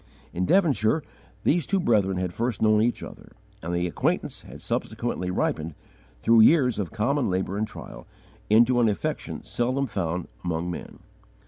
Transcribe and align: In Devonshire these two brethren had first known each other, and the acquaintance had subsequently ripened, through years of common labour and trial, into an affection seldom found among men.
In 0.33 0.47
Devonshire 0.47 1.03
these 1.43 1.67
two 1.67 1.79
brethren 1.79 2.17
had 2.17 2.33
first 2.33 2.59
known 2.59 2.81
each 2.81 3.03
other, 3.03 3.33
and 3.61 3.71
the 3.71 3.85
acquaintance 3.85 4.41
had 4.41 4.59
subsequently 4.59 5.29
ripened, 5.29 5.75
through 6.17 6.41
years 6.41 6.79
of 6.79 6.89
common 6.91 7.29
labour 7.29 7.55
and 7.55 7.67
trial, 7.67 8.07
into 8.49 8.79
an 8.79 8.89
affection 8.89 9.43
seldom 9.43 9.85
found 9.85 10.27
among 10.43 10.71
men. 10.71 11.01